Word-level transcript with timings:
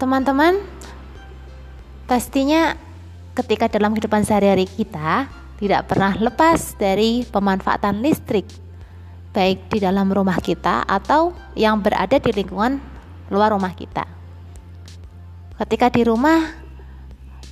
Teman-teman, 0.00 0.56
pastinya 2.08 2.72
ketika 3.36 3.68
dalam 3.68 3.92
kehidupan 3.92 4.24
sehari-hari 4.24 4.64
kita 4.64 5.28
tidak 5.60 5.92
pernah 5.92 6.16
lepas 6.16 6.72
dari 6.80 7.28
pemanfaatan 7.28 8.00
listrik, 8.00 8.48
baik 9.36 9.68
di 9.68 9.84
dalam 9.84 10.08
rumah 10.08 10.40
kita 10.40 10.88
atau 10.88 11.36
yang 11.52 11.84
berada 11.84 12.16
di 12.16 12.32
lingkungan 12.32 12.80
luar 13.28 13.52
rumah 13.52 13.76
kita. 13.76 14.08
Ketika 15.60 15.92
di 15.92 16.08
rumah, 16.08 16.48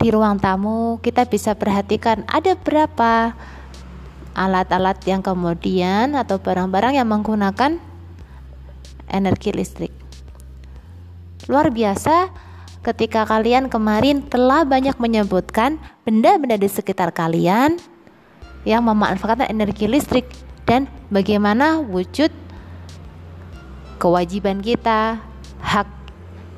di 0.00 0.08
ruang 0.08 0.40
tamu, 0.40 1.04
kita 1.04 1.28
bisa 1.28 1.52
perhatikan 1.52 2.24
ada 2.32 2.56
berapa 2.56 3.36
alat-alat 4.32 4.96
yang 5.04 5.20
kemudian 5.20 6.16
atau 6.16 6.40
barang-barang 6.40 6.96
yang 6.96 7.12
menggunakan 7.12 7.76
energi 9.12 9.52
listrik. 9.52 9.97
Luar 11.48 11.72
biasa 11.72 12.28
ketika 12.84 13.24
kalian 13.24 13.72
kemarin 13.72 14.20
telah 14.28 14.68
banyak 14.68 15.00
menyebutkan 15.00 15.80
benda-benda 16.04 16.60
di 16.60 16.68
sekitar 16.68 17.08
kalian 17.08 17.80
yang 18.68 18.84
memanfaatkan 18.84 19.48
energi 19.48 19.88
listrik 19.88 20.28
dan 20.68 20.84
bagaimana 21.08 21.80
wujud 21.80 22.28
kewajiban 23.96 24.60
kita, 24.60 25.24
hak 25.64 25.88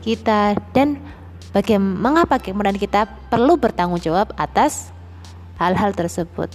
kita 0.03 0.59
dan 0.75 0.99
bagaimana 1.55 1.95
mengapa 2.11 2.43
kemudian 2.43 2.75
kita 2.75 3.07
perlu 3.31 3.55
bertanggung 3.55 4.03
jawab 4.03 4.35
atas 4.35 4.91
hal-hal 5.63 5.95
tersebut. 5.95 6.51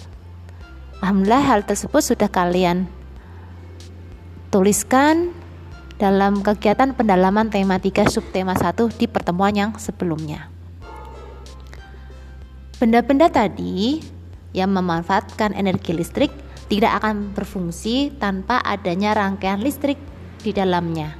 Alhamdulillah 0.99 1.43
hal 1.55 1.63
tersebut 1.63 2.03
sudah 2.03 2.27
kalian 2.27 2.91
tuliskan 4.51 5.31
dalam 5.95 6.43
kegiatan 6.43 6.91
pendalaman 6.91 7.47
tema 7.47 7.79
3 7.79 8.11
subtema 8.11 8.51
1 8.51 8.75
di 8.99 9.07
pertemuan 9.07 9.55
yang 9.55 9.71
sebelumnya. 9.79 10.51
Benda-benda 12.75 13.31
tadi 13.31 14.03
yang 14.51 14.75
memanfaatkan 14.75 15.55
energi 15.55 15.95
listrik 15.95 16.31
tidak 16.67 16.99
akan 16.99 17.31
berfungsi 17.31 18.11
tanpa 18.19 18.59
adanya 18.59 19.15
rangkaian 19.15 19.63
listrik 19.63 19.95
di 20.43 20.51
dalamnya. 20.51 21.15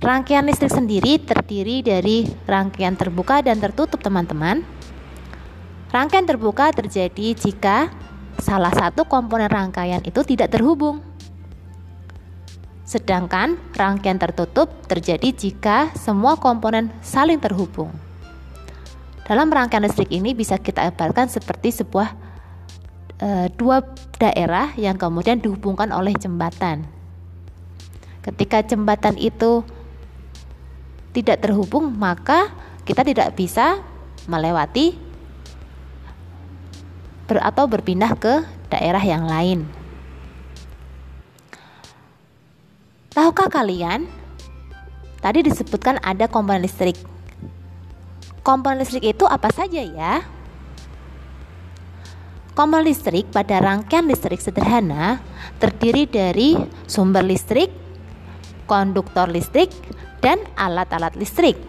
Rangkaian 0.00 0.46
listrik 0.46 0.70
sendiri 0.72 1.20
terdiri 1.20 1.82
dari 1.82 2.24
rangkaian 2.46 2.96
terbuka 2.96 3.42
dan 3.44 3.60
tertutup, 3.60 4.00
teman-teman. 4.00 4.64
Rangkaian 5.90 6.24
terbuka 6.24 6.70
terjadi 6.72 7.34
jika 7.34 7.90
salah 8.38 8.72
satu 8.72 9.04
komponen 9.04 9.50
rangkaian 9.50 10.00
itu 10.06 10.22
tidak 10.22 10.54
terhubung 10.54 11.09
Sedangkan 12.90 13.54
rangkaian 13.78 14.18
tertutup 14.18 14.66
terjadi 14.90 15.30
jika 15.30 15.94
semua 15.94 16.34
komponen 16.34 16.90
saling 16.98 17.38
terhubung. 17.38 17.94
Dalam 19.30 19.46
rangkaian 19.46 19.86
listrik 19.86 20.10
ini 20.10 20.34
bisa 20.34 20.58
kita 20.58 20.90
ibaratkan 20.90 21.30
seperti 21.30 21.70
sebuah 21.70 22.10
e, 23.22 23.28
dua 23.54 23.86
daerah 24.18 24.74
yang 24.74 24.98
kemudian 24.98 25.38
dihubungkan 25.38 25.94
oleh 25.94 26.10
jembatan. 26.18 26.82
Ketika 28.26 28.66
jembatan 28.66 29.14
itu 29.22 29.62
tidak 31.14 31.46
terhubung, 31.46 31.94
maka 31.94 32.50
kita 32.82 33.06
tidak 33.06 33.38
bisa 33.38 33.78
melewati 34.26 34.98
ber 37.30 37.38
atau 37.38 37.70
berpindah 37.70 38.18
ke 38.18 38.42
daerah 38.66 39.02
yang 39.06 39.30
lain. 39.30 39.79
Tahukah 43.20 43.52
kalian? 43.52 44.08
Tadi 45.20 45.44
disebutkan 45.44 46.00
ada 46.00 46.24
komponen 46.24 46.64
listrik. 46.64 46.96
Komponen 48.40 48.80
listrik 48.80 49.12
itu 49.12 49.28
apa 49.28 49.52
saja 49.52 49.84
ya? 49.84 50.24
Komponen 52.56 52.88
listrik 52.88 53.28
pada 53.28 53.60
rangkaian 53.60 54.08
listrik 54.08 54.40
sederhana 54.40 55.20
terdiri 55.60 56.08
dari 56.08 56.56
sumber 56.88 57.20
listrik, 57.20 57.68
konduktor 58.64 59.28
listrik, 59.28 59.68
dan 60.24 60.40
alat-alat 60.56 61.12
listrik. 61.20 61.60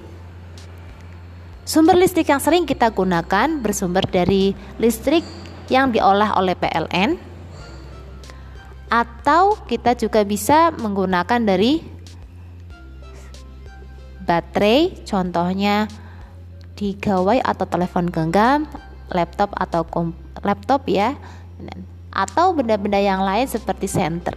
Sumber 1.67 1.99
listrik 1.99 2.31
yang 2.31 2.39
sering 2.39 2.63
kita 2.63 2.95
gunakan 2.95 3.59
bersumber 3.59 4.07
dari 4.07 4.55
listrik 4.79 5.27
yang 5.67 5.91
diolah 5.91 6.31
oleh 6.39 6.55
PLN, 6.55 7.19
atau 8.91 9.55
kita 9.71 9.95
juga 9.95 10.27
bisa 10.27 10.75
menggunakan 10.75 11.39
dari 11.39 11.79
baterai 14.27 15.07
contohnya 15.07 15.87
di 16.75 16.99
gawai 16.99 17.39
atau 17.39 17.63
telepon 17.63 18.11
genggam 18.11 18.67
laptop 19.15 19.55
atau 19.55 19.87
laptop 20.43 20.83
ya. 20.91 21.15
Atau 22.11 22.51
benda-benda 22.51 22.99
yang 22.99 23.23
lain 23.23 23.47
seperti 23.47 23.87
senter. 23.87 24.35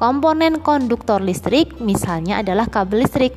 Komponen 0.00 0.64
konduktor 0.64 1.20
listrik 1.20 1.76
misalnya 1.84 2.40
adalah 2.40 2.64
kabel 2.64 3.04
listrik. 3.04 3.36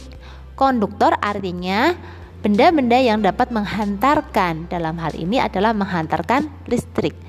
Konduktor 0.55 1.19
artinya 1.19 1.91
benda-benda 2.39 2.95
yang 2.95 3.19
dapat 3.19 3.51
menghantarkan. 3.51 4.71
Dalam 4.71 4.95
hal 5.03 5.11
ini 5.19 5.43
adalah 5.43 5.75
menghantarkan 5.75 6.47
listrik 6.71 7.24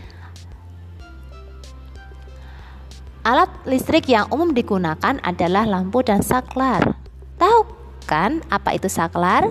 Alat 3.27 3.51
listrik 3.67 4.07
yang 4.07 4.31
umum 4.31 4.55
digunakan 4.55 5.19
adalah 5.19 5.67
lampu 5.67 5.99
dan 5.99 6.23
saklar. 6.23 6.95
Tahu 7.43 7.67
kan 8.07 8.39
apa 8.55 8.79
itu 8.79 8.87
saklar? 8.87 9.51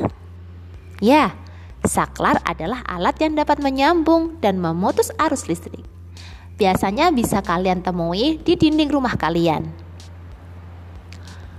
Ya, 1.04 1.36
saklar 1.84 2.40
adalah 2.48 2.88
alat 2.88 3.20
yang 3.20 3.36
dapat 3.36 3.60
menyambung 3.60 4.40
dan 4.40 4.64
memutus 4.64 5.12
arus 5.20 5.52
listrik. 5.52 5.84
Biasanya 6.56 7.12
bisa 7.12 7.44
kalian 7.44 7.84
temui 7.84 8.40
di 8.40 8.56
dinding 8.56 8.88
rumah 8.88 9.20
kalian. 9.20 9.68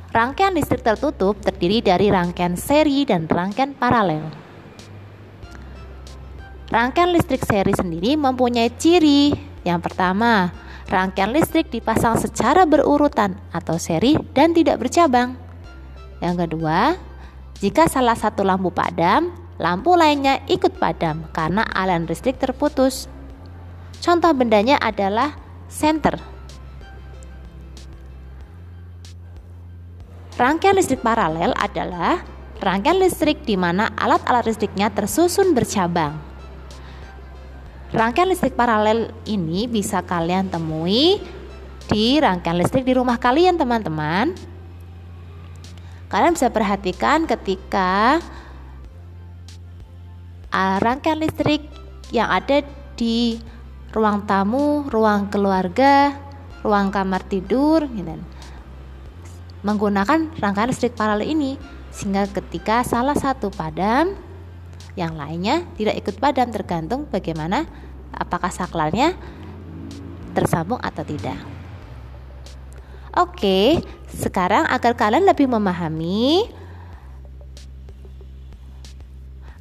Rangkaian 0.09 0.57
listrik 0.57 0.81
tertutup 0.81 1.37
terdiri 1.45 1.85
dari 1.85 2.09
rangkaian 2.09 2.57
seri 2.57 3.05
dan 3.05 3.29
rangkaian 3.29 3.77
paralel. 3.77 4.25
Rangkaian 6.73 7.13
listrik 7.13 7.45
seri 7.45 7.77
sendiri 7.77 8.17
mempunyai 8.17 8.73
ciri. 8.73 9.37
Yang 9.69 9.81
pertama, 9.85 10.65
Rangkaian 10.87 11.35
listrik 11.35 11.67
dipasang 11.75 12.15
secara 12.15 12.63
berurutan 12.63 13.35
atau 13.51 13.75
seri 13.75 14.15
dan 14.31 14.55
tidak 14.55 14.79
bercabang. 14.79 15.35
Yang 16.23 16.47
kedua, 16.47 16.95
jika 17.59 17.91
salah 17.91 18.15
satu 18.15 18.47
lampu 18.47 18.71
padam, 18.71 19.35
lampu 19.59 19.99
lainnya 19.99 20.39
ikut 20.47 20.79
padam 20.79 21.27
karena 21.35 21.67
aliran 21.75 22.07
listrik 22.07 22.39
terputus. 22.39 23.11
Contoh 23.99 24.31
bendanya 24.31 24.79
adalah 24.79 25.35
senter. 25.67 26.23
Rangkaian 30.37 30.77
listrik 30.77 31.01
paralel 31.01 31.57
adalah 31.57 32.21
rangkaian 32.61 33.01
listrik 33.01 33.43
di 33.49 33.57
mana 33.57 33.89
alat-alat 33.97 34.45
listriknya 34.45 34.93
tersusun 34.93 35.57
bercabang. 35.57 36.36
Rangkaian 37.95 38.27
listrik 38.27 38.59
paralel 38.59 39.15
ini 39.31 39.71
bisa 39.71 40.03
kalian 40.03 40.51
temui 40.51 41.23
di 41.87 42.19
rangkaian 42.19 42.59
listrik 42.59 42.83
di 42.83 42.99
rumah 42.99 43.15
kalian, 43.15 43.55
teman-teman. 43.55 44.35
Kalian 46.11 46.35
bisa 46.35 46.51
perhatikan 46.51 47.31
ketika 47.31 48.19
uh, 50.51 50.77
rangkaian 50.83 51.23
listrik 51.23 51.63
yang 52.11 52.27
ada 52.27 52.67
di 52.99 53.39
ruang 53.95 54.27
tamu, 54.27 54.87
ruang 54.91 55.31
keluarga, 55.31 56.11
ruang 56.67 56.91
kamar 56.91 57.23
tidur, 57.23 57.87
gitu. 57.87 58.19
menggunakan 59.63 60.31
rangkaian 60.43 60.71
listrik 60.71 60.99
paralel 60.99 61.27
ini 61.27 61.59
sehingga 61.95 62.27
ketika 62.31 62.83
salah 62.83 63.15
satu 63.15 63.51
padam 63.51 64.26
yang 64.97 65.15
lainnya 65.15 65.69
tidak 65.77 66.01
ikut 66.01 66.17
padam 66.17 66.49
tergantung 66.49 67.05
bagaimana 67.13 67.69
apakah 68.17 68.49
saklarnya 68.49 69.13
tersambung 70.33 70.81
atau 70.81 71.05
tidak. 71.05 71.37
Oke, 73.17 73.81
sekarang 74.13 74.69
agar 74.69 74.93
kalian 74.93 75.25
lebih 75.25 75.49
memahami, 75.49 76.53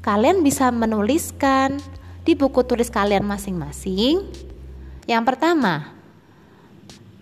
kalian 0.04 0.44
bisa 0.44 0.68
menuliskan 0.76 1.80
di 2.28 2.36
buku 2.36 2.68
tulis 2.68 2.92
kalian 2.92 3.24
masing-masing. 3.24 4.28
Yang 5.08 5.24
pertama, 5.24 5.88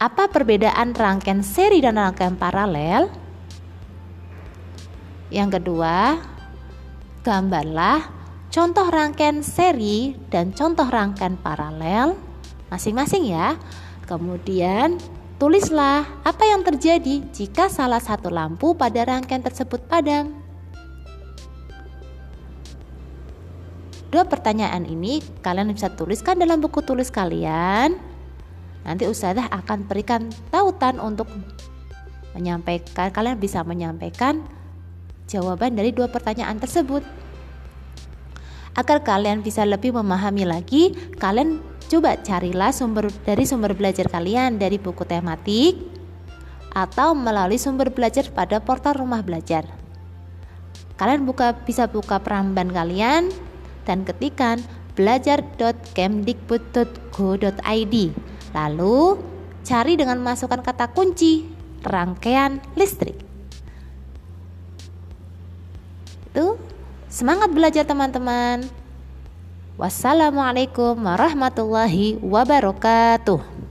apa 0.01 0.25
perbedaan 0.25 0.97
rangkaian 0.97 1.45
seri 1.45 1.85
dan 1.85 2.01
rangkaian 2.01 2.33
paralel? 2.33 3.13
Yang 5.29 5.61
kedua, 5.61 6.17
gambarlah 7.23 8.05
contoh 8.51 8.85
rangkaian 8.91 9.41
seri 9.41 10.13
dan 10.29 10.51
contoh 10.53 10.85
rangkaian 10.85 11.39
paralel 11.39 12.19
masing-masing 12.69 13.31
ya. 13.31 13.57
Kemudian 14.03 14.99
Tulislah 15.43 16.07
apa 16.23 16.47
yang 16.47 16.63
terjadi 16.63 17.19
jika 17.35 17.67
salah 17.67 17.99
satu 17.99 18.31
lampu 18.31 18.77
pada 18.79 19.03
rangkaian 19.03 19.43
tersebut 19.43 19.81
padam. 19.91 20.31
Dua 24.07 24.23
pertanyaan 24.23 24.87
ini 24.87 25.19
kalian 25.43 25.75
bisa 25.75 25.91
tuliskan 25.91 26.39
dalam 26.39 26.63
buku 26.63 26.79
tulis 26.85 27.11
kalian. 27.11 27.99
Nanti 28.87 29.03
Ustazah 29.03 29.51
akan 29.51 29.83
berikan 29.83 30.31
tautan 30.47 31.01
untuk 31.03 31.27
menyampaikan 32.31 33.11
kalian 33.11 33.35
bisa 33.35 33.67
menyampaikan 33.67 34.47
jawaban 35.27 35.75
dari 35.75 35.91
dua 35.95 36.07
pertanyaan 36.09 36.59
tersebut. 36.59 37.03
Agar 38.73 39.05
kalian 39.05 39.45
bisa 39.45 39.69
lebih 39.69 39.93
memahami 39.93 40.49
lagi, 40.49 40.97
kalian 41.21 41.61
coba 41.91 42.17
carilah 42.25 42.73
sumber 42.73 43.13
dari 43.21 43.45
sumber 43.45 43.77
belajar 43.77 44.09
kalian 44.09 44.57
dari 44.57 44.81
buku 44.81 45.05
tematik 45.05 45.77
atau 46.73 47.13
melalui 47.13 47.61
sumber 47.61 47.93
belajar 47.93 48.25
pada 48.33 48.57
portal 48.57 48.97
rumah 48.97 49.21
belajar. 49.21 49.69
Kalian 50.97 51.29
buka 51.29 51.53
bisa 51.65 51.85
buka 51.85 52.17
peramban 52.17 52.73
kalian 52.73 53.29
dan 53.85 54.01
ketikan 54.05 54.61
belajar.kemdikbud.go.id. 54.97 57.95
Lalu 58.53 59.17
cari 59.65 59.97
dengan 59.97 60.21
masukkan 60.21 60.61
kata 60.61 60.93
kunci 60.93 61.49
rangkaian 61.81 62.61
listrik. 62.77 63.32
Itu 66.33 66.57
semangat 67.13 67.53
belajar 67.53 67.85
teman-teman. 67.85 68.65
Wassalamualaikum 69.77 70.97
warahmatullahi 70.97 72.17
wabarakatuh. 72.25 73.62